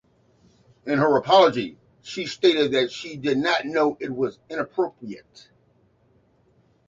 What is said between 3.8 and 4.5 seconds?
it was